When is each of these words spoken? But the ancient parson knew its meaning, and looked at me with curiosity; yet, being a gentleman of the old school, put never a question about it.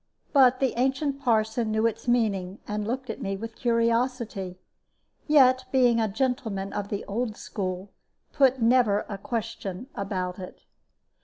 But 0.33 0.59
the 0.59 0.73
ancient 0.79 1.21
parson 1.21 1.69
knew 1.69 1.85
its 1.85 2.07
meaning, 2.07 2.57
and 2.67 2.87
looked 2.87 3.11
at 3.11 3.21
me 3.21 3.37
with 3.37 3.55
curiosity; 3.55 4.57
yet, 5.27 5.65
being 5.71 5.99
a 6.01 6.07
gentleman 6.07 6.73
of 6.73 6.89
the 6.89 7.05
old 7.05 7.37
school, 7.37 7.91
put 8.33 8.59
never 8.59 9.05
a 9.07 9.19
question 9.19 9.85
about 9.93 10.39
it. 10.39 10.63